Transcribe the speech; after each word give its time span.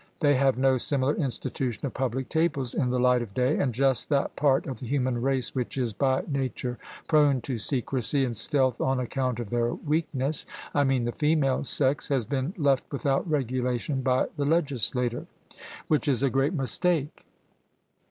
They 0.19 0.33
have 0.33 0.57
no 0.57 0.79
similar 0.79 1.13
institution 1.13 1.85
of 1.85 1.93
public 1.93 2.27
tables 2.27 2.73
in 2.73 2.89
the 2.89 2.97
light 2.99 3.21
of 3.21 3.35
day, 3.35 3.59
and 3.59 3.71
just 3.71 4.09
that 4.09 4.35
part 4.35 4.65
of 4.65 4.79
the 4.79 4.87
human 4.87 5.21
race 5.21 5.53
which 5.53 5.77
is 5.77 5.93
by 5.93 6.23
nature 6.27 6.79
prone 7.07 7.39
to 7.41 7.59
secrecy 7.59 8.25
and 8.25 8.35
stealth 8.35 8.81
on 8.81 8.99
account 8.99 9.39
of 9.39 9.51
their 9.51 9.75
weakness 9.75 10.47
I 10.73 10.85
mean 10.85 11.05
the 11.05 11.11
female 11.11 11.65
sex 11.65 12.07
has 12.07 12.25
been 12.25 12.55
left 12.57 12.91
without 12.91 13.29
regulation 13.29 14.01
by 14.01 14.25
the 14.37 14.45
legislator, 14.45 15.27
which 15.87 16.07
is 16.07 16.23
a 16.23 16.31
great 16.31 16.53
mistake. 16.55 17.27